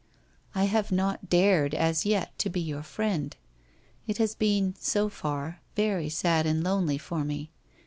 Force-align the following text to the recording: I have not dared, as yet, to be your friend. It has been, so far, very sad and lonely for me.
I 0.55 0.63
have 0.63 0.91
not 0.91 1.29
dared, 1.29 1.75
as 1.75 2.07
yet, 2.07 2.35
to 2.39 2.49
be 2.49 2.59
your 2.59 2.81
friend. 2.81 3.37
It 4.07 4.17
has 4.17 4.33
been, 4.33 4.73
so 4.79 5.09
far, 5.09 5.61
very 5.75 6.09
sad 6.09 6.47
and 6.47 6.63
lonely 6.63 6.97
for 6.97 7.23
me. 7.23 7.51